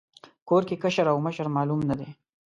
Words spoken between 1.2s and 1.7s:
مشر